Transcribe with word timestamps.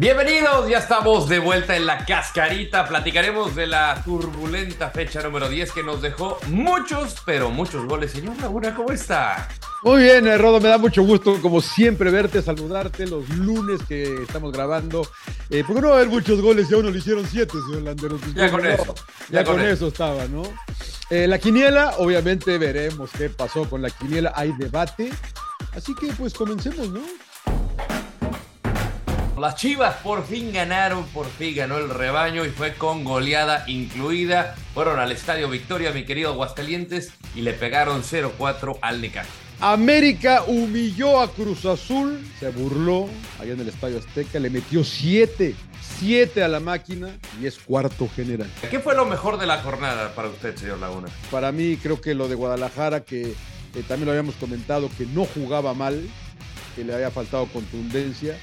Bienvenidos, 0.00 0.66
ya 0.66 0.78
estamos 0.78 1.28
de 1.28 1.38
vuelta 1.40 1.76
en 1.76 1.84
la 1.84 2.06
cascarita. 2.06 2.88
Platicaremos 2.88 3.54
de 3.54 3.66
la 3.66 4.00
turbulenta 4.02 4.88
fecha 4.88 5.20
número 5.20 5.46
10 5.46 5.72
que 5.72 5.82
nos 5.82 6.00
dejó 6.00 6.38
muchos, 6.46 7.16
pero 7.26 7.50
muchos 7.50 7.84
goles. 7.84 8.10
Señor 8.10 8.40
Laguna, 8.40 8.74
¿cómo 8.74 8.92
está? 8.92 9.46
Muy 9.82 10.04
bien, 10.04 10.26
eh, 10.26 10.38
Rodo, 10.38 10.58
me 10.58 10.70
da 10.70 10.78
mucho 10.78 11.02
gusto, 11.02 11.38
como 11.42 11.60
siempre, 11.60 12.10
verte, 12.10 12.40
saludarte 12.40 13.06
los 13.06 13.28
lunes 13.28 13.82
que 13.86 14.22
estamos 14.22 14.52
grabando. 14.52 15.06
Eh, 15.50 15.64
porque 15.66 15.82
no 15.82 15.88
va 15.88 15.96
a 15.96 15.96
haber 15.98 16.08
muchos 16.08 16.40
goles, 16.40 16.70
ya 16.70 16.78
uno 16.78 16.88
le 16.90 16.98
hicieron 16.98 17.26
siete, 17.26 17.52
señor 17.66 17.82
Landero. 17.82 18.18
Ya 18.34 18.50
con 18.50 18.66
eso. 18.66 18.94
Ya, 19.28 19.44
con, 19.44 19.60
eso. 19.60 19.88
estaba, 19.88 20.24
¿no? 20.28 20.44
Eh, 21.10 21.26
la 21.26 21.38
quiniela, 21.38 21.96
obviamente 21.98 22.56
veremos 22.56 23.10
qué 23.18 23.28
pasó 23.28 23.68
con 23.68 23.82
la 23.82 23.90
quiniela, 23.90 24.32
hay 24.34 24.52
debate. 24.52 25.10
Así 25.74 25.94
que 25.94 26.06
pues 26.14 26.32
comencemos, 26.32 26.88
¿no? 26.88 27.02
Las 29.40 29.54
Chivas 29.54 29.96
por 30.02 30.26
fin 30.26 30.52
ganaron, 30.52 31.06
por 31.06 31.26
fin 31.26 31.54
ganó 31.56 31.78
el 31.78 31.88
rebaño 31.88 32.44
y 32.44 32.50
fue 32.50 32.74
con 32.74 33.04
goleada 33.04 33.64
incluida. 33.68 34.54
Fueron 34.74 34.98
al 34.98 35.12
Estadio 35.12 35.48
Victoria, 35.48 35.92
mi 35.92 36.04
querido 36.04 36.32
Aguascalientes, 36.32 37.12
y 37.34 37.40
le 37.40 37.54
pegaron 37.54 38.02
0-4 38.02 38.76
al 38.82 39.00
Necaxa. 39.00 39.30
América 39.60 40.44
humilló 40.46 41.22
a 41.22 41.32
Cruz 41.32 41.64
Azul, 41.64 42.22
se 42.38 42.50
burló 42.50 43.08
allá 43.38 43.54
en 43.54 43.60
el 43.60 43.70
Estadio 43.70 43.98
Azteca, 43.98 44.38
le 44.38 44.50
metió 44.50 44.84
7, 44.84 45.54
7 45.98 46.42
a 46.42 46.48
la 46.48 46.60
máquina 46.60 47.08
y 47.40 47.46
es 47.46 47.58
cuarto 47.58 48.10
general. 48.14 48.50
¿Qué 48.70 48.78
fue 48.78 48.94
lo 48.94 49.06
mejor 49.06 49.38
de 49.38 49.46
la 49.46 49.62
jornada 49.62 50.14
para 50.14 50.28
usted, 50.28 50.54
señor 50.54 50.80
Laguna? 50.80 51.08
Para 51.30 51.50
mí 51.50 51.78
creo 51.82 51.98
que 51.98 52.14
lo 52.14 52.28
de 52.28 52.34
Guadalajara, 52.34 53.00
que 53.00 53.32
también 53.88 54.04
lo 54.04 54.10
habíamos 54.10 54.34
comentado, 54.34 54.90
que 54.98 55.06
no 55.06 55.24
jugaba 55.24 55.72
mal, 55.72 55.98
que 56.76 56.84
le 56.84 56.94
había 56.94 57.10
faltado 57.10 57.46
contundencia 57.46 58.38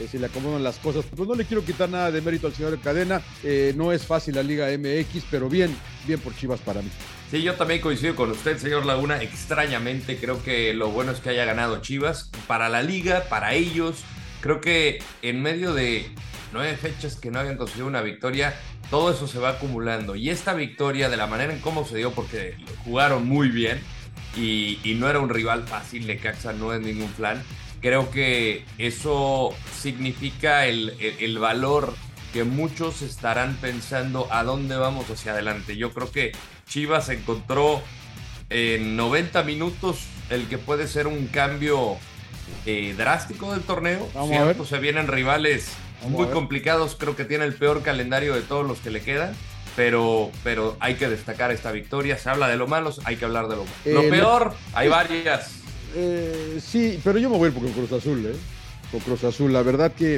eh, 0.00 0.08
si 0.10 0.18
le 0.18 0.26
acomodan 0.26 0.62
las 0.64 0.78
cosas. 0.78 1.04
Pues 1.14 1.28
no 1.28 1.34
le 1.34 1.44
quiero 1.44 1.64
quitar 1.64 1.88
nada 1.88 2.10
de 2.10 2.20
mérito 2.20 2.46
al 2.46 2.54
señor 2.54 2.78
Cadena. 2.80 3.20
Eh, 3.42 3.74
no 3.76 3.92
es 3.92 4.06
fácil 4.06 4.34
la 4.34 4.42
Liga 4.42 4.66
MX, 4.66 5.24
pero 5.30 5.48
bien, 5.48 5.76
bien 6.06 6.18
por 6.20 6.34
Chivas 6.34 6.60
para 6.60 6.80
mí. 6.80 6.88
Sí, 7.30 7.42
yo 7.42 7.54
también 7.54 7.80
coincido 7.80 8.16
con 8.16 8.30
usted, 8.30 8.58
señor 8.58 8.86
Laguna. 8.86 9.22
Extrañamente, 9.22 10.16
creo 10.16 10.42
que 10.42 10.72
lo 10.74 10.88
bueno 10.88 11.12
es 11.12 11.20
que 11.20 11.30
haya 11.30 11.44
ganado 11.44 11.80
Chivas. 11.80 12.30
Para 12.46 12.68
la 12.68 12.82
liga, 12.82 13.24
para 13.28 13.54
ellos, 13.54 14.02
creo 14.40 14.60
que 14.60 15.02
en 15.22 15.42
medio 15.42 15.74
de 15.74 16.06
nueve 16.52 16.76
fechas 16.76 17.16
que 17.16 17.30
no 17.30 17.38
habían 17.38 17.56
conseguido 17.56 17.86
una 17.86 18.00
victoria, 18.00 18.54
todo 18.90 19.12
eso 19.12 19.28
se 19.28 19.38
va 19.38 19.50
acumulando. 19.50 20.16
Y 20.16 20.30
esta 20.30 20.54
victoria, 20.54 21.08
de 21.08 21.16
la 21.16 21.26
manera 21.26 21.52
en 21.52 21.60
cómo 21.60 21.86
se 21.86 21.98
dio, 21.98 22.12
porque 22.12 22.56
jugaron 22.84 23.26
muy 23.26 23.48
bien 23.48 23.80
y, 24.36 24.78
y 24.82 24.94
no 24.94 25.08
era 25.08 25.20
un 25.20 25.28
rival 25.28 25.64
fácil, 25.64 26.06
Necaxa 26.06 26.52
no 26.52 26.72
es 26.72 26.80
ningún 26.80 27.10
plan 27.12 27.42
Creo 27.80 28.10
que 28.10 28.64
eso 28.78 29.54
significa 29.78 30.66
el, 30.66 31.38
valor 31.38 31.94
que 32.32 32.44
muchos 32.44 33.02
estarán 33.02 33.56
pensando 33.56 34.28
a 34.30 34.44
dónde 34.44 34.76
vamos 34.76 35.08
hacia 35.10 35.32
adelante. 35.32 35.76
Yo 35.76 35.92
creo 35.92 36.10
que 36.12 36.32
Chivas 36.68 37.08
encontró 37.08 37.82
en 38.50 38.96
90 38.96 39.42
minutos 39.44 40.04
el 40.28 40.46
que 40.46 40.58
puede 40.58 40.88
ser 40.88 41.06
un 41.06 41.26
cambio 41.28 41.96
eh, 42.66 42.94
drástico 42.96 43.52
del 43.52 43.62
torneo. 43.62 44.08
Cierto, 44.28 44.66
se 44.66 44.78
vienen 44.78 45.08
rivales 45.08 45.72
muy 46.06 46.26
complicados. 46.28 46.96
Creo 46.98 47.16
que 47.16 47.24
tiene 47.24 47.46
el 47.46 47.54
peor 47.54 47.82
calendario 47.82 48.34
de 48.34 48.42
todos 48.42 48.66
los 48.66 48.78
que 48.80 48.90
le 48.90 49.00
quedan. 49.00 49.34
Pero, 49.76 50.30
pero 50.42 50.76
hay 50.80 50.96
que 50.96 51.08
destacar 51.08 51.50
esta 51.52 51.72
victoria. 51.72 52.18
Se 52.18 52.28
habla 52.28 52.48
de 52.48 52.56
lo 52.56 52.66
malo, 52.66 52.92
hay 53.04 53.16
que 53.16 53.24
hablar 53.24 53.48
de 53.48 53.56
lo, 53.56 53.64
lo 53.86 54.02
eh, 54.02 54.10
peor. 54.10 54.52
Hay 54.74 54.88
varias. 54.88 55.59
Eh, 55.94 56.60
sí, 56.60 57.00
pero 57.02 57.18
yo 57.18 57.30
me 57.30 57.36
voy 57.36 57.46
a 57.46 57.52
ir 57.52 57.58
con 57.58 57.70
Cruz 57.72 57.92
Azul, 57.92 58.24
¿eh? 58.26 58.36
Con 58.90 59.00
Cruz 59.00 59.24
Azul. 59.24 59.52
La 59.52 59.62
verdad 59.62 59.92
que 59.92 60.16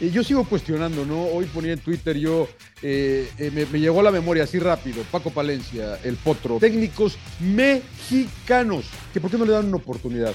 eh, 0.00 0.10
yo 0.10 0.22
sigo 0.22 0.44
cuestionando, 0.44 1.04
¿no? 1.06 1.24
Hoy 1.24 1.46
ponía 1.46 1.72
en 1.72 1.78
Twitter 1.78 2.16
yo, 2.16 2.48
eh, 2.82 3.28
me, 3.52 3.80
llegó 3.80 4.00
a 4.00 4.02
la 4.02 4.10
memoria 4.10 4.44
así 4.44 4.58
rápido, 4.58 5.02
Paco 5.10 5.30
Palencia, 5.30 5.98
el 6.04 6.16
Potro, 6.16 6.58
técnicos 6.58 7.16
mexicanos, 7.40 8.84
que 9.12 9.20
por 9.20 9.30
qué 9.30 9.38
no 9.38 9.46
le 9.46 9.52
dan 9.52 9.66
una 9.66 9.76
oportunidad 9.76 10.34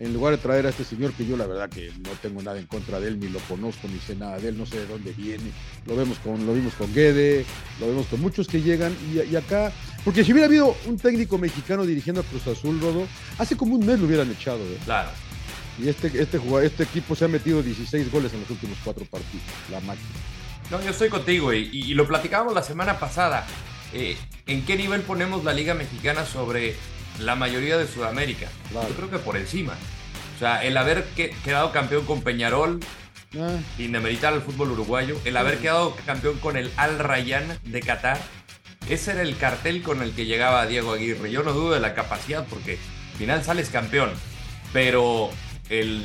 en 0.00 0.12
lugar 0.12 0.36
de 0.36 0.38
traer 0.38 0.66
a 0.66 0.68
este 0.68 0.84
señor 0.84 1.12
que 1.12 1.26
yo 1.26 1.36
la 1.36 1.46
verdad 1.46 1.68
que 1.68 1.90
no 2.04 2.10
tengo 2.22 2.40
nada 2.42 2.58
en 2.58 2.66
contra 2.66 3.00
de 3.00 3.08
él, 3.08 3.18
ni 3.18 3.28
lo 3.28 3.40
conozco, 3.40 3.88
ni 3.88 3.98
sé 3.98 4.14
nada 4.14 4.38
de 4.38 4.48
él, 4.48 4.58
no 4.58 4.64
sé 4.64 4.78
de 4.78 4.86
dónde 4.86 5.12
viene. 5.12 5.50
Lo 5.86 5.96
vemos 5.96 6.18
con, 6.18 6.46
lo 6.46 6.54
vimos 6.54 6.74
con 6.74 6.92
Guede, 6.94 7.44
lo 7.80 7.88
vemos 7.88 8.06
con 8.06 8.20
muchos 8.20 8.46
que 8.46 8.62
llegan 8.62 8.96
y, 9.12 9.34
acá, 9.34 9.72
porque 10.04 10.24
si 10.24 10.32
hubiera 10.32 10.46
habido 10.46 10.76
un 10.86 10.96
técnico 10.96 11.38
mexicano 11.38 11.84
dirigiendo 11.84 12.20
a 12.20 12.24
Cruz 12.24 12.46
Azul, 12.46 12.80
Rodo, 12.80 13.06
hace 13.38 13.56
como 13.56 13.74
un 13.74 13.86
mes 13.86 13.98
lo 13.98 14.06
hubieran 14.06 14.30
echado. 14.30 14.58
¿eh? 14.58 14.78
Claro. 14.84 15.10
Y 15.78 15.88
este, 15.88 16.08
este, 16.20 16.40
este 16.64 16.82
equipo 16.82 17.14
se 17.14 17.24
ha 17.24 17.28
metido 17.28 17.62
16 17.62 18.10
goles 18.10 18.32
en 18.32 18.40
los 18.40 18.50
últimos 18.50 18.78
cuatro 18.82 19.04
partidos, 19.04 19.44
la 19.70 19.80
máquina. 19.80 20.08
No, 20.70 20.82
yo 20.82 20.90
estoy 20.90 21.08
contigo 21.08 21.52
y, 21.52 21.94
lo 21.94 22.06
platicábamos 22.06 22.54
la 22.54 22.62
semana 22.62 22.98
pasada. 22.98 23.46
Eh, 23.92 24.16
¿En 24.46 24.66
qué 24.66 24.76
nivel 24.76 25.02
ponemos 25.02 25.44
la 25.44 25.52
Liga 25.52 25.74
Mexicana 25.74 26.26
sobre 26.26 26.74
la 27.20 27.34
mayoría 27.34 27.76
de 27.76 27.86
Sudamérica. 27.86 28.48
Yo 28.72 28.80
creo 28.96 29.10
que 29.10 29.18
por 29.18 29.36
encima. 29.36 29.74
O 30.36 30.38
sea, 30.38 30.62
el 30.64 30.76
haber 30.76 31.04
quedado 31.44 31.72
campeón 31.72 32.04
con 32.04 32.22
Peñarol, 32.22 32.80
ah. 33.38 33.56
sin 33.76 33.92
demeritar 33.92 34.32
al 34.32 34.42
fútbol 34.42 34.72
uruguayo, 34.72 35.16
el 35.24 35.36
haber 35.36 35.58
quedado 35.58 35.96
campeón 36.06 36.38
con 36.38 36.56
el 36.56 36.70
Al 36.76 36.98
Rayyan 36.98 37.58
de 37.64 37.80
Qatar, 37.80 38.18
ese 38.88 39.12
era 39.12 39.22
el 39.22 39.36
cartel 39.36 39.82
con 39.82 40.02
el 40.02 40.12
que 40.12 40.26
llegaba 40.26 40.66
Diego 40.66 40.92
Aguirre. 40.92 41.30
Yo 41.30 41.42
no 41.42 41.52
dudo 41.52 41.74
de 41.74 41.80
la 41.80 41.94
capacidad 41.94 42.46
porque 42.48 42.78
al 43.12 43.18
final 43.18 43.44
sales 43.44 43.70
campeón, 43.70 44.10
pero 44.72 45.30
el 45.68 46.04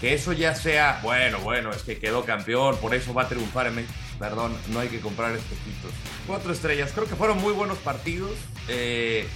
que 0.00 0.14
eso 0.14 0.32
ya 0.32 0.54
sea, 0.54 0.98
bueno, 1.02 1.38
bueno, 1.38 1.70
es 1.70 1.82
que 1.84 1.98
quedó 1.98 2.24
campeón, 2.24 2.76
por 2.78 2.94
eso 2.94 3.14
va 3.14 3.22
a 3.22 3.28
triunfar 3.28 3.68
en. 3.68 3.86
Perdón, 4.18 4.56
no 4.68 4.80
hay 4.80 4.88
que 4.88 5.00
comprar 5.00 5.34
espejitos. 5.34 5.92
Cuatro 6.26 6.52
estrellas, 6.52 6.90
creo 6.92 7.06
que 7.06 7.16
fueron 7.16 7.40
muy 7.40 7.52
buenos 7.52 7.78
partidos. 7.78 8.32
Eh, 8.68 9.26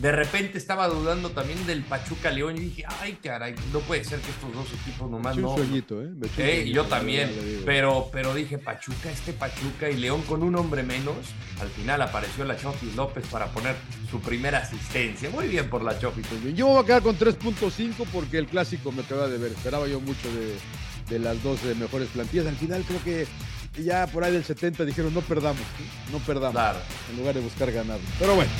de 0.00 0.12
repente 0.12 0.56
estaba 0.56 0.88
dudando 0.88 1.30
también 1.30 1.66
del 1.66 1.82
Pachuca 1.82 2.30
León 2.30 2.56
y 2.56 2.60
dije, 2.60 2.84
ay, 3.00 3.18
caray, 3.22 3.54
no 3.70 3.80
puede 3.80 4.02
ser 4.02 4.18
que 4.20 4.30
estos 4.30 4.52
dos 4.54 4.66
equipos 4.80 5.10
nomás 5.10 5.36
no. 5.36 5.50
Un 5.50 5.56
sueñito, 5.58 6.02
¿eh? 6.02 6.08
eh 6.38 6.70
yo 6.72 6.86
también, 6.86 7.30
pero, 7.66 8.08
pero 8.10 8.32
dije, 8.32 8.56
Pachuca, 8.56 9.10
este 9.10 9.34
Pachuca 9.34 9.90
y 9.90 9.98
León 9.98 10.22
con 10.22 10.42
un 10.42 10.56
hombre 10.56 10.82
menos. 10.82 11.16
Al 11.60 11.68
final 11.68 12.00
apareció 12.00 12.46
la 12.46 12.56
Chofi 12.56 12.90
López 12.96 13.26
para 13.26 13.46
poner 13.48 13.76
su 14.10 14.20
primera 14.20 14.58
asistencia. 14.58 15.28
Muy 15.28 15.48
bien 15.48 15.68
por 15.68 15.82
la 15.82 15.98
Chofi. 15.98 16.22
Yo 16.54 16.68
me 16.68 16.72
voy 16.72 16.82
a 16.82 16.86
quedar 16.86 17.02
con 17.02 17.18
3.5 17.18 18.06
porque 18.10 18.38
el 18.38 18.46
clásico 18.46 18.92
me 18.92 19.02
acaba 19.02 19.28
de 19.28 19.36
ver. 19.36 19.52
Esperaba 19.52 19.86
yo 19.86 20.00
mucho 20.00 20.28
de, 21.10 21.18
las 21.18 21.42
dos 21.42 21.62
mejores 21.78 22.08
plantillas. 22.08 22.46
Al 22.46 22.56
final 22.56 22.84
creo 22.88 23.04
que 23.04 23.26
ya 23.82 24.06
por 24.06 24.24
ahí 24.24 24.32
del 24.32 24.44
70 24.44 24.86
dijeron 24.86 25.12
no 25.12 25.20
perdamos, 25.20 25.60
no 26.10 26.18
perdamos. 26.20 26.76
En 27.10 27.18
lugar 27.18 27.34
de 27.34 27.40
buscar 27.42 27.70
ganar. 27.70 27.98
Pero 28.18 28.34
bueno. 28.34 28.50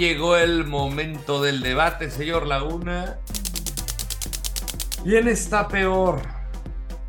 Llegó 0.00 0.34
el 0.34 0.64
momento 0.64 1.42
del 1.42 1.60
debate, 1.60 2.10
señor 2.10 2.46
Laguna. 2.46 3.18
¿Quién 5.04 5.28
está 5.28 5.68
peor? 5.68 6.22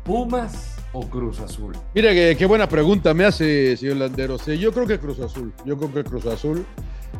¿Pumas 0.04 0.76
o 0.92 1.08
Cruz 1.08 1.40
Azul? 1.40 1.74
Mira, 1.94 2.10
qué, 2.12 2.44
buena 2.44 2.68
pregunta 2.68 3.14
me 3.14 3.24
hace, 3.24 3.78
señor 3.78 3.96
Landeros. 3.96 4.44
yo 4.44 4.72
creo 4.72 4.86
que 4.86 4.98
Cruz 4.98 5.20
Azul. 5.20 5.54
Yo 5.64 5.78
creo 5.78 5.92
que 5.92 6.04
Cruz 6.04 6.26
Azul. 6.26 6.66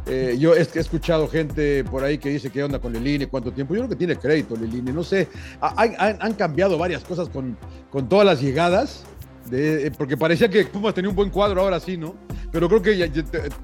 Eh, 0.05 0.37
yo 0.39 0.55
he, 0.55 0.61
escuchado 0.61 1.27
gente 1.27 1.85
por 1.85 2.05
ahí 2.05 2.19
que 2.19 2.29
dice 2.29 2.51
qué 2.51 2.63
onda 2.63 2.79
con 2.79 2.93
Lilini, 2.93 3.25
cuánto 3.25 3.51
tiempo. 3.51 3.75
Yo 3.75 3.81
creo 3.81 3.89
que 3.89 3.97
tiene 3.97 4.17
crédito 4.17 4.55
Lilini. 4.55 4.93
No 4.93 5.03
sé, 5.03 5.29
han, 5.63 6.35
cambiado 6.35 6.77
varias 6.77 7.03
cosas 7.03 7.31
con, 7.31 7.57
con 7.91 8.11
todas 8.11 8.27
las 8.27 8.43
llegadas. 8.43 9.05
Eh, 9.51 9.91
porque 9.97 10.19
parecía 10.19 10.51
que 10.51 10.67
Pumas 10.67 10.93
tenía 10.93 11.09
un 11.09 11.17
buen 11.17 11.31
cuadro, 11.31 11.63
ahora 11.63 11.81
sí, 11.81 11.97
¿no? 11.97 12.15
Pero 12.53 12.69
creo 12.69 12.83
que 12.83 13.11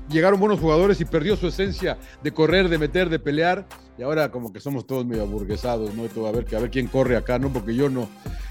llegaron 0.09 0.41
buenos 0.41 0.59
jugadores 0.59 1.01
y 1.01 1.05
perdió 1.05 1.37
su 1.37 1.47
esencia 1.47 1.99
de 2.23 2.33
correr, 2.33 2.69
de 2.69 2.79
meter, 2.79 3.11
de 3.11 3.19
pelear. 3.19 3.67
Y 3.99 4.03
ahora 4.03 4.31
como 4.31 4.53
que 4.53 4.61
somos 4.61 4.87
todos 4.87 5.05
medio 5.05 5.23
aburguesados, 5.23 5.95
¿no? 5.95 6.05
A 6.27 6.33
ver, 6.33 6.47
a 6.57 6.59
ver 6.61 6.71
quién 6.71 6.87
corre 6.87 7.17
acá, 7.17 7.39
¿no? 7.39 7.53
Porque 7.53 7.75
yo 7.75 7.91
no, 7.91 8.09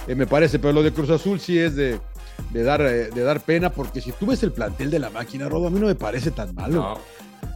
eh, 0.07 0.13
me 0.13 0.28
parece, 0.28 0.60
pero 0.60 0.74
lo 0.74 0.84
de 0.84 0.94
Cruz 0.94 1.10
Azul 1.10 1.39
sí 1.39 1.57
es 1.57 1.75
de, 1.75 2.00
dar, 2.54 2.81
eh, 2.81 3.10
de 3.10 3.24
dar 3.24 3.39
pena, 3.39 3.72
porque 3.72 4.00
si 4.00 4.12
tú 4.12 4.28
ves 4.28 4.44
el 4.44 4.51
plantel 4.51 4.92
de 4.92 5.00
la 5.00 5.10
máquina, 5.10 5.50
Rodo, 5.50 5.68
a 5.68 5.69
mí 5.69 5.80
no 5.80 5.88
me 5.88 5.95
parece 5.95 6.31
tan 6.31 6.54
malo. 6.54 7.00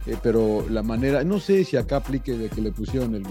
Eh, 0.06 0.16
pero 0.22 0.66
la 0.68 0.82
manera, 0.82 1.22
no 1.22 1.38
sé 1.38 1.64
si 1.64 1.76
acá 1.76 1.96
aplique 1.96 2.32
de 2.36 2.48
que 2.48 2.60
le 2.60 2.72
pusieron 2.72 3.14
el, 3.14 3.24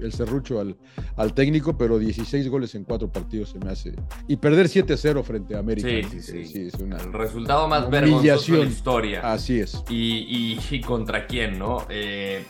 el, 0.00 0.12
serrucho 0.12 0.60
al, 0.60 0.76
al, 1.16 1.34
técnico, 1.34 1.76
pero 1.76 1.98
16 1.98 2.48
goles 2.48 2.74
en 2.74 2.84
cuatro 2.84 3.08
partidos 3.08 3.50
se 3.50 3.58
me 3.58 3.70
hace. 3.70 3.94
Y 4.28 4.36
perder 4.36 4.68
7-0 4.68 5.22
frente 5.22 5.54
a 5.54 5.58
América. 5.58 5.88
Sí, 5.88 6.20
sí, 6.20 6.46
sí. 6.46 6.68
es 6.68 6.74
una, 6.74 6.96
el 6.98 7.12
resultado 7.12 7.68
más 7.68 7.88
vergonzoso 7.90 8.52
de 8.52 8.58
la 8.58 8.70
historia. 8.70 9.32
Así 9.32 9.60
es. 9.60 9.82
Y, 9.88 10.58
y, 10.70 10.80
contra 10.80 11.26
quién, 11.26 11.58
¿no? 11.58 11.86
Eh, 11.88 12.44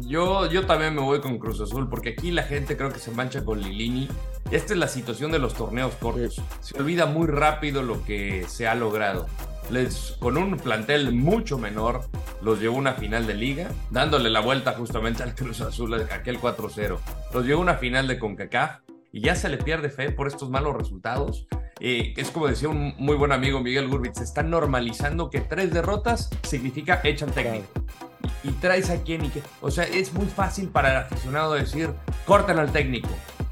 yo, 0.00 0.50
yo 0.50 0.66
también 0.66 0.94
me 0.94 1.00
voy 1.00 1.20
con 1.20 1.38
Cruz 1.38 1.60
Azul, 1.60 1.88
porque 1.88 2.10
aquí 2.10 2.30
la 2.30 2.42
gente 2.42 2.76
creo 2.76 2.92
que 2.92 2.98
se 2.98 3.10
mancha 3.10 3.44
con 3.44 3.60
Lilini. 3.60 4.08
Esta 4.50 4.72
es 4.72 4.78
la 4.78 4.88
situación 4.88 5.30
de 5.32 5.38
los 5.38 5.54
torneos 5.54 5.94
cortos. 5.94 6.40
Se 6.60 6.78
olvida 6.78 7.06
muy 7.06 7.26
rápido 7.26 7.82
lo 7.82 8.02
que 8.04 8.44
se 8.48 8.66
ha 8.66 8.74
logrado 8.74 9.26
les, 9.70 10.16
con 10.18 10.36
un 10.36 10.56
plantel 10.56 11.12
mucho 11.12 11.58
menor, 11.58 12.02
los 12.42 12.60
llevó 12.60 12.76
a 12.76 12.78
una 12.78 12.92
final 12.94 13.26
de 13.26 13.34
liga, 13.34 13.68
dándole 13.90 14.30
la 14.30 14.40
vuelta 14.40 14.72
justamente 14.72 15.22
al 15.22 15.34
Cruz 15.34 15.60
Azul, 15.60 15.94
aquel 16.10 16.40
4-0. 16.40 16.98
Los 17.34 17.44
llevó 17.44 17.60
a 17.60 17.62
una 17.62 17.74
final 17.74 18.08
de 18.08 18.18
CONCACAF 18.18 18.80
y 19.12 19.22
ya 19.22 19.34
se 19.34 19.48
le 19.48 19.58
pierde 19.58 19.90
fe 19.90 20.10
por 20.10 20.28
estos 20.28 20.50
malos 20.50 20.76
resultados. 20.76 21.46
Eh, 21.80 22.12
es 22.16 22.30
como 22.30 22.46
decía 22.46 22.68
un 22.68 22.94
muy 22.98 23.16
buen 23.16 23.32
amigo 23.32 23.60
Miguel 23.60 23.88
Gurbitz, 23.88 24.18
se 24.18 24.24
está 24.24 24.42
normalizando 24.42 25.30
que 25.30 25.40
tres 25.40 25.72
derrotas 25.72 26.28
significa 26.42 27.00
echan 27.04 27.30
técnico. 27.30 27.66
Y, 28.42 28.50
traes 28.52 28.90
a 28.90 29.02
quién 29.02 29.24
y 29.24 29.30
qué. 29.30 29.42
O 29.60 29.70
sea, 29.70 29.84
es 29.84 30.12
muy 30.12 30.26
fácil 30.26 30.68
para 30.68 30.90
el 30.90 30.96
aficionado 30.98 31.54
decir, 31.54 31.90
cortan 32.26 32.58
al 32.58 32.72
técnico. 32.72 33.08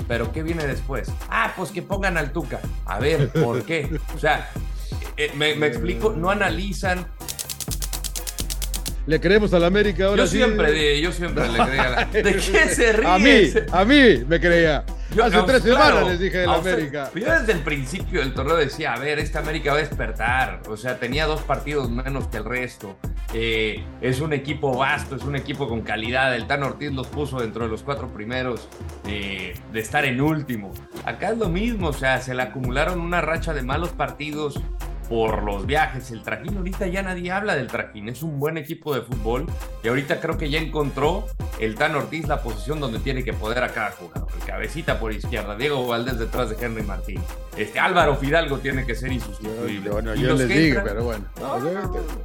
Pero 0.06 0.32
¿qué 0.32 0.42
viene 0.42 0.66
después? 0.66 1.12
Ah, 1.28 1.52
pues 1.56 1.70
que 1.70 1.82
pongan 1.82 2.16
al 2.16 2.32
Tuca. 2.32 2.60
A 2.86 2.98
ver, 2.98 3.30
¿por 3.32 3.64
qué? 3.64 3.98
O 4.14 4.18
sea, 4.18 4.50
eh, 5.16 5.32
me, 5.34 5.50
explico, 5.66 6.12
no 6.12 6.30
analizan. 6.30 7.06
Le 9.08 9.18
creemos 9.18 9.54
a 9.54 9.58
la 9.58 9.68
América 9.68 10.04
ahora 10.04 10.24
yo 10.24 10.26
Siempre, 10.26 11.00
yo 11.00 11.10
siempre 11.12 11.48
le 11.48 11.58
creía. 11.58 11.88
La... 11.88 12.04
¿De 12.12 12.22
qué 12.22 12.68
se 12.68 12.92
ríe? 12.92 13.08
A 13.08 13.18
mí, 13.18 13.52
a 13.72 13.84
mí 13.86 14.24
me 14.28 14.38
creía. 14.38 14.84
Hace 15.24 15.42
tres 15.44 15.62
semanas 15.62 16.08
les 16.08 16.20
dije 16.20 16.36
de 16.36 16.46
la 16.46 16.56
América. 16.56 17.10
yo 17.14 17.32
desde 17.32 17.52
el 17.52 17.60
principio 17.60 18.20
del 18.20 18.34
torneo 18.34 18.56
decía, 18.56 18.92
a 18.92 18.98
ver, 18.98 19.18
esta 19.18 19.38
América 19.38 19.72
va 19.72 19.78
a 19.78 19.80
despertar. 19.80 20.60
O 20.68 20.76
sea, 20.76 20.98
tenía 20.98 21.24
dos 21.24 21.40
partidos 21.40 21.90
menos 21.90 22.28
que 22.28 22.36
el 22.36 22.44
resto. 22.44 22.98
Eh, 23.32 23.82
es 24.02 24.20
un 24.20 24.34
equipo 24.34 24.76
vasto, 24.76 25.16
es 25.16 25.22
un 25.22 25.36
equipo 25.36 25.66
con 25.68 25.80
calidad. 25.80 26.36
El 26.36 26.46
Tan 26.46 26.62
Ortiz 26.62 26.92
los 26.92 27.06
puso 27.06 27.40
dentro 27.40 27.64
de 27.64 27.70
los 27.70 27.82
cuatro 27.82 28.08
primeros 28.08 28.68
eh, 29.06 29.54
de 29.72 29.80
estar 29.80 30.04
en 30.04 30.20
último. 30.20 30.74
Acá 31.06 31.30
es 31.30 31.38
lo 31.38 31.48
mismo, 31.48 31.88
o 31.88 31.92
sea, 31.94 32.20
se 32.20 32.34
le 32.34 32.42
acumularon 32.42 33.00
una 33.00 33.22
racha 33.22 33.54
de 33.54 33.62
malos 33.62 33.88
partidos 33.88 34.60
por 35.08 35.42
los 35.42 35.66
viajes. 35.66 36.10
El 36.10 36.22
Trajín, 36.22 36.56
ahorita 36.56 36.86
ya 36.86 37.02
nadie 37.02 37.30
habla 37.32 37.56
del 37.56 37.66
Trajín, 37.68 38.08
es 38.08 38.22
un 38.22 38.38
buen 38.38 38.58
equipo 38.58 38.94
de 38.94 39.02
fútbol 39.02 39.46
y 39.82 39.88
ahorita 39.88 40.20
creo 40.20 40.36
que 40.36 40.50
ya 40.50 40.58
encontró 40.58 41.26
el 41.58 41.74
Tan 41.74 41.94
Ortiz 41.94 42.28
la 42.28 42.42
posición 42.42 42.80
donde 42.80 42.98
tiene 42.98 43.24
que 43.24 43.32
poder 43.32 43.62
a 43.62 43.68
cada 43.68 43.92
jugador. 43.92 44.28
El 44.38 44.46
cabecita 44.46 44.98
por 45.00 45.12
izquierda, 45.12 45.56
Diego 45.56 45.86
Valdés 45.86 46.18
detrás 46.18 46.50
de 46.50 46.64
Henry 46.64 46.82
Martín. 46.82 47.20
Este 47.56 47.78
Álvaro 47.78 48.16
Fidalgo 48.16 48.58
tiene 48.58 48.86
que 48.86 48.94
ser 48.94 49.10
insustituible. 49.12 49.90
Bueno, 49.90 50.14
yo 50.14 50.34
les 50.34 50.48
digo, 50.48 50.80
pero 50.84 51.04
bueno. 51.04 51.24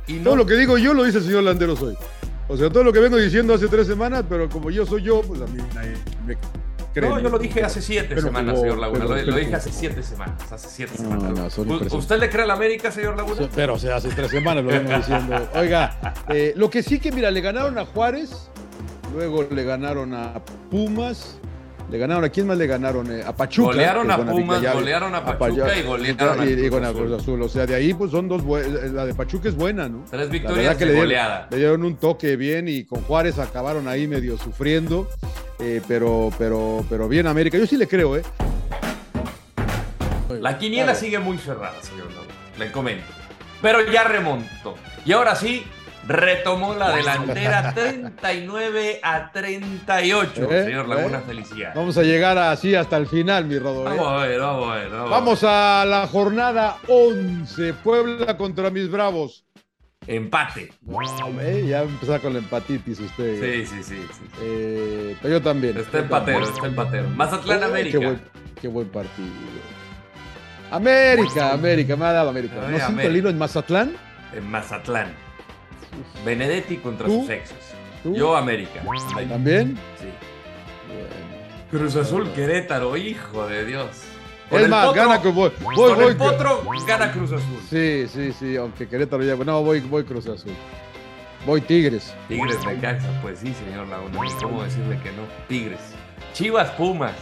y 0.08 0.20
todo 0.20 0.36
lo 0.36 0.46
que 0.46 0.56
digo 0.56 0.78
yo 0.78 0.94
lo 0.94 1.04
dice 1.04 1.20
el 1.20 1.24
señor 1.24 1.44
Landeros 1.44 1.82
hoy. 1.82 1.98
O 2.50 2.58
sea, 2.58 2.70
todo 2.70 2.84
lo 2.84 2.92
que 2.92 3.00
vengo 3.00 3.18
diciendo 3.18 3.54
hace 3.54 3.68
tres 3.68 3.88
semanas, 3.88 4.26
pero 4.28 4.50
como 4.50 4.70
yo 4.70 4.86
soy 4.86 5.02
yo, 5.02 5.22
pues 5.22 5.42
a 5.42 5.46
mí 5.48 5.60
me 6.28 6.36
no, 7.02 7.20
yo 7.20 7.30
lo 7.30 7.40
dije 7.40 7.64
hace 7.64 7.82
siete 7.82 8.20
semanas, 8.20 8.60
señor 8.60 8.78
Laguna. 8.78 9.06
Lo, 9.06 9.36
dije 9.36 9.56
hace 9.56 9.72
siete 9.72 10.04
semanas. 10.04 10.52
Hace 10.52 10.70
siete 10.70 10.98
semanas. 10.98 11.58
¿Usted 11.92 12.20
le 12.20 12.30
cree 12.30 12.44
a 12.44 12.48
la 12.48 12.54
América, 12.54 12.92
señor 12.92 13.18
Laguna? 13.18 13.50
Pero, 13.56 13.76
o 13.76 13.80
sea, 13.80 13.98
hace 13.98 14.10
tres 14.10 14.32
semanas 14.32 14.64
lo 14.64 14.70
vengo 14.70 14.96
diciendo. 14.96 15.50
Oiga, 15.56 16.16
eh, 16.30 16.54
lo 16.56 16.70
que 16.70 16.84
sí 16.84 17.00
que, 17.00 17.12
mira, 17.12 17.32
le 17.32 17.42
ganaron 17.42 17.78
a 17.78 17.86
Juárez, 17.86 18.50
luego 19.14 19.48
le 19.50 19.64
ganaron 19.64 20.14
a 20.14 20.42
Pumas. 20.70 21.40
Le 21.92 21.98
ganaron, 21.98 22.24
¿a 22.24 22.30
quién 22.30 22.48
más 22.48 22.58
le 22.58 22.66
ganaron? 22.66 23.12
Eh, 23.12 23.24
a 23.24 23.36
Pachuca. 23.36 23.74
Golearon 23.74 24.10
a 24.10 24.18
Pumas, 24.26 24.74
golearon 24.74 25.14
a 25.14 25.38
Pachuca 25.38 25.78
y 25.78 25.84
golearon 25.84 26.40
a 26.40 26.46
y, 26.46 26.70
con 26.70 26.94
Cruz 26.94 27.22
Azul. 27.22 27.42
O 27.42 27.50
sea, 27.50 27.66
de 27.66 27.76
ahí 27.76 27.94
pues 27.94 28.10
son 28.10 28.28
dos 28.28 28.44
La 28.94 29.06
de 29.06 29.14
Pachuca 29.14 29.50
es 29.50 29.56
buena, 29.56 29.90
¿no? 29.90 30.04
Tres 30.10 30.30
victorias 30.30 30.76
que 30.78 30.86
le 30.86 30.94
dieron, 30.94 31.10
le 31.52 31.58
dieron 31.58 31.84
un 31.84 31.98
toque 31.98 32.36
bien 32.36 32.68
y 32.68 32.86
con 32.86 33.02
Juárez 33.04 33.38
acabaron 33.38 33.88
ahí 33.88 34.08
medio 34.08 34.38
sufriendo. 34.38 35.08
Eh, 35.66 35.82
pero, 35.88 36.30
pero, 36.38 36.86
pero 36.90 37.08
bien 37.08 37.26
América. 37.26 37.58
Yo 37.58 37.66
sí 37.66 37.78
le 37.78 37.88
creo, 37.88 38.18
¿eh? 38.18 38.24
La 40.42 40.58
quiniela 40.58 40.94
sigue 40.94 41.20
muy 41.20 41.38
cerrada, 41.38 41.82
señor 41.82 42.08
Le 42.60 42.72
comento. 42.72 43.06
Pero 43.62 43.90
ya 43.90 44.04
remontó. 44.04 44.76
Y 45.06 45.14
ahora 45.14 45.36
sí, 45.38 45.66
retomó 46.06 46.76
la 46.76 46.94
delantera 46.94 47.74
39 47.74 49.00
a 49.02 49.32
38. 49.32 50.52
¿Eh? 50.52 50.64
Señor 50.66 50.90
Laguna, 50.90 51.20
¿Eh? 51.20 51.24
felicidad. 51.26 51.74
Vamos 51.74 51.98
a 51.98 52.04
llegar 52.04 52.38
así 52.38 52.76
hasta 52.76 52.98
el 52.98 53.08
final, 53.08 53.46
mi 53.46 53.58
Rodolfo. 53.58 53.96
Vamos 53.96 54.22
a 54.22 54.26
ver, 54.26 54.40
vamos 54.42 54.70
a 54.70 54.76
ver. 54.76 54.90
Vamos, 54.90 55.44
a 55.46 55.86
la 55.86 56.08
jornada 56.08 56.78
11. 56.88 57.74
Puebla 57.76 58.36
contra 58.36 58.70
mis 58.70 58.90
bravos. 58.90 59.46
Empate. 60.08 60.72
ya 61.68 61.84
empezó 61.84 62.20
con 62.22 62.34
la 62.34 62.40
empatitis 62.40 63.00
usted. 63.00 63.66
Sí, 63.66 63.66
sí, 63.66 63.84
sí. 63.84 64.08
sí. 64.12 64.24
Eh, 64.42 65.16
pero 65.22 65.36
yo 65.36 65.42
también. 65.42 65.78
Está 65.78 66.00
empatero, 66.00 66.44
está 66.44 66.68
empatero. 66.68 67.10
Mazatlán, 67.10 67.64
América. 67.64 68.00
Qué 68.60 68.68
buen, 68.68 68.88
partido. 68.90 69.28
América, 70.72 71.54
América, 71.54 71.96
me 71.96 72.06
ha 72.06 72.14
dado 72.14 72.30
América. 72.30 72.56
¿No 72.70 72.78
siento 72.78 73.02
el 73.02 73.18
hilo 73.18 73.30
en 73.30 73.38
Mazatlán? 73.38 73.96
En 74.36 74.50
Mazatlán. 74.50 75.14
Benedetti 76.26 76.78
contra 76.78 77.08
sus 77.08 77.30
exes. 77.30 77.76
Yo, 78.04 78.36
América. 78.36 78.82
¿También? 79.30 79.78
Sí. 80.00 80.08
Cruz 81.70 81.96
Azul, 81.96 82.32
Querétaro, 82.34 82.98
hijo 82.98 83.48
de 83.48 83.66
Dios 83.66 84.13
es 84.62 84.70
más, 84.70 84.94
gana 84.94 85.22
con 85.22 85.36
voy, 85.36 85.52
con 85.76 86.02
el 86.02 86.16
Potro 86.16 86.64
gana 86.88 87.12
Cruz 87.12 87.32
Azul. 87.32 87.60
Sí, 87.70 88.06
sí, 88.08 88.32
sí, 88.34 88.56
aunque 88.56 88.88
Querétaro 88.88 89.24
ya. 89.24 89.36
No, 89.36 89.64
voy, 89.64 89.80
voy 89.82 90.04
Cruz 90.04 90.28
Azul. 90.28 90.54
Voy 91.46 91.62
Tigres. 91.62 92.14
Tigres 92.28 92.64
de 92.66 92.78
Caxa, 92.80 93.10
pues 93.22 93.40
sí, 93.40 93.54
señor 93.54 93.88
Laguna. 93.88 94.18
¿Cómo 94.42 94.64
decirle 94.64 95.00
que 95.02 95.12
no? 95.12 95.24
Tigres. 95.48 95.80
Chivas 96.34 96.70
Pumas 96.72 97.14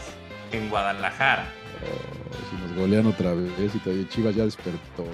en 0.51 0.69
Guadalajara. 0.69 1.45
Oh, 1.83 2.49
si 2.49 2.55
nos 2.61 2.77
golean 2.77 3.07
otra 3.07 3.33
vez 3.33 3.73
y 3.73 3.79
todavía 3.79 4.07
Chivas 4.09 4.35
ya 4.35 4.45
despertó. 4.45 5.05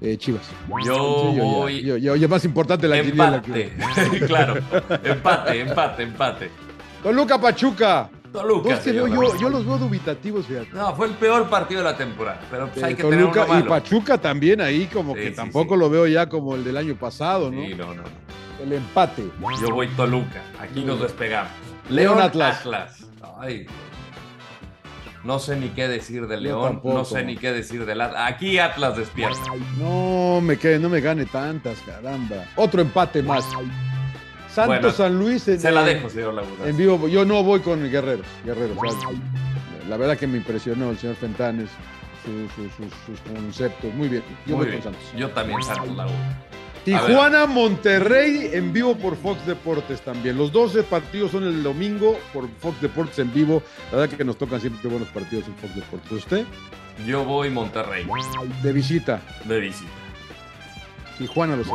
Eh, 0.00 0.16
Chivas. 0.16 0.42
Yo, 0.84 1.32
voy. 1.32 1.82
Yo, 1.82 1.96
yo, 1.96 2.28
más 2.28 2.44
importante 2.44 2.88
la 2.88 2.98
Empate. 2.98 3.72
claro. 4.26 4.54
Empate, 5.04 5.60
empate, 5.60 6.02
empate. 6.02 6.50
Toluca 7.02 7.38
Pachuca. 7.38 8.10
Toluca. 8.32 8.82
yo, 8.84 9.06
yo, 9.38 9.48
los 9.48 9.66
veo 9.66 9.78
dubitativos, 9.78 10.46
fíjate. 10.46 10.70
No, 10.72 10.94
fue 10.96 11.06
el 11.08 11.14
peor 11.14 11.48
partido 11.48 11.82
de 11.82 11.90
la 11.90 11.96
temporada, 11.96 12.40
pero 12.50 12.68
pues 12.68 12.82
hay 12.82 12.94
que 12.94 13.02
Toluca 13.02 13.46
tener 13.46 13.64
Y 13.64 13.68
Pachuca 13.68 14.18
también 14.18 14.60
ahí, 14.60 14.86
como 14.86 15.14
que 15.14 15.30
tampoco 15.30 15.76
lo 15.76 15.90
veo 15.90 16.06
ya 16.06 16.28
como 16.28 16.54
el 16.54 16.64
del 16.64 16.76
año 16.76 16.96
pasado, 16.96 17.50
¿no? 17.50 17.62
Sí, 17.62 17.74
no, 17.74 17.94
no. 17.94 18.02
El 18.62 18.72
empate. 18.72 19.24
Yo 19.60 19.74
voy 19.74 19.88
Toluca, 19.88 20.42
aquí 20.60 20.84
nos 20.84 21.00
despegamos. 21.00 21.52
León, 21.88 22.20
Atlas. 22.20 22.64
Ay, 23.38 23.66
no 25.24 25.38
sé 25.38 25.56
ni 25.56 25.68
qué 25.68 25.86
decir 25.86 26.26
de 26.26 26.40
León, 26.40 26.80
no 26.82 27.04
sé 27.04 27.24
ni 27.24 27.36
qué 27.36 27.52
decir 27.52 27.86
de 27.86 27.92
Atlas. 27.92 28.14
Aquí 28.16 28.58
Atlas 28.58 28.96
despierta. 28.96 29.40
No 29.78 30.40
me 30.40 30.56
quede, 30.56 30.78
no 30.78 30.88
me 30.88 31.00
gane 31.00 31.26
tantas, 31.26 31.78
caramba. 31.80 32.44
Otro 32.56 32.80
empate 32.82 33.22
más. 33.22 33.44
Santos 34.52 34.96
San 34.96 35.18
Luis 35.18 35.48
en, 35.48 35.60
se 35.60 35.70
la 35.70 35.82
dejo, 35.82 36.08
señor 36.10 36.34
Laguna. 36.34 36.66
En 36.66 36.76
vivo, 36.76 37.08
yo 37.08 37.24
no 37.24 37.42
voy 37.42 37.60
con 37.60 37.82
Guerreros. 37.90 38.26
Guerreros. 38.44 38.76
La 39.88 39.96
verdad 39.96 40.16
que 40.16 40.26
me 40.26 40.38
impresionó 40.38 40.90
el 40.90 40.98
señor 40.98 41.16
Fentanes, 41.16 41.68
sus 42.24 43.20
conceptos. 43.20 43.92
Muy 43.94 44.08
bien. 44.08 44.22
Yo 44.46 44.56
voy 44.56 44.70
con 44.70 44.82
Santos. 44.82 45.02
Yo 45.16 45.30
también 45.30 45.62
Santos 45.62 45.96
Laguna. 45.96 46.38
Tijuana, 46.84 47.46
Monterrey 47.46 48.50
en 48.52 48.72
vivo 48.72 48.96
por 48.96 49.16
Fox 49.16 49.46
Deportes 49.46 50.00
también. 50.00 50.36
Los 50.36 50.50
12 50.50 50.82
partidos 50.82 51.30
son 51.30 51.44
el 51.44 51.62
domingo 51.62 52.18
por 52.32 52.48
Fox 52.58 52.80
Deportes 52.80 53.20
en 53.20 53.32
vivo. 53.32 53.62
La 53.92 53.98
verdad 53.98 54.16
que 54.16 54.24
nos 54.24 54.36
tocan 54.36 54.60
siempre 54.60 54.90
buenos 54.90 55.08
partidos 55.08 55.46
en 55.46 55.54
Fox 55.54 55.74
Deportes. 55.76 56.12
¿Usted? 56.12 56.44
Yo 57.06 57.24
voy 57.24 57.50
Monterrey. 57.50 58.06
De 58.62 58.72
visita. 58.72 59.22
De 59.44 59.60
visita. 59.60 59.90
Tijuana 61.18 61.56
los 61.56 61.68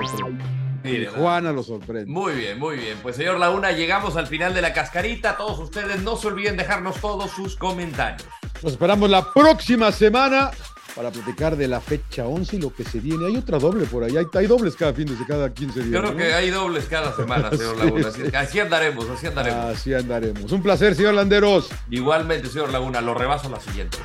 sorprende. 0.88 1.22
Juana 1.22 1.52
lo 1.52 1.64
sorprende. 1.64 2.12
Muy 2.12 2.34
bien, 2.34 2.60
muy 2.60 2.78
bien. 2.78 2.98
Pues 3.02 3.16
señor 3.16 3.40
Launa, 3.40 3.72
llegamos 3.72 4.16
al 4.16 4.28
final 4.28 4.54
de 4.54 4.62
la 4.62 4.74
cascarita. 4.74 5.38
Todos 5.38 5.60
ustedes 5.60 6.02
no 6.02 6.18
se 6.18 6.28
olviden 6.28 6.58
dejarnos 6.58 7.00
todos 7.00 7.32
sus 7.32 7.56
comentarios. 7.56 8.28
Nos 8.62 8.74
esperamos 8.74 9.10
la 9.10 9.32
próxima 9.34 9.92
semana 9.92 10.52
para 10.98 11.12
platicar 11.12 11.56
de 11.56 11.68
la 11.68 11.80
fecha 11.80 12.26
11 12.26 12.56
y 12.56 12.60
lo 12.60 12.74
que 12.74 12.84
se 12.84 13.00
viene. 13.00 13.28
Hay 13.28 13.38
otra 13.38 13.60
doble 13.60 13.86
por 13.86 14.04
ahí. 14.04 14.16
Hay, 14.18 14.48
dobles 14.48 14.76
cada 14.76 14.94
fin 14.94 15.06
de 15.06 15.26
cada 15.28 15.54
15 15.54 15.80
días. 15.82 15.92
Yo 15.92 16.02
creo 16.02 16.18
que 16.18 16.34
hay 16.34 16.50
dobles 16.50 16.86
cada 16.86 17.16
semana, 17.16 17.50
señor 17.52 17.78
Laguna. 17.78 18.08
Así, 18.34 18.60
andaremos, 18.60 19.08
así 19.10 19.28
andaremos. 19.28 19.66
Así 19.66 19.94
andaremos. 19.94 20.52
Un 20.52 20.64
placer, 20.64 20.96
señor 20.96 21.14
Landeros. 21.14 21.70
Igualmente, 21.92 22.50
señor 22.50 22.72
Laguna. 22.72 23.00
Lo 23.02 23.14
rebaso 23.14 23.48
la 23.50 23.60
siguiente. 23.60 24.00